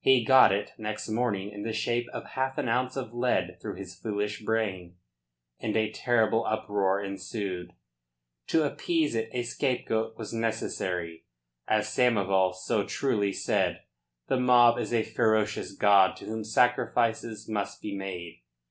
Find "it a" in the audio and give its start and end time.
9.14-9.42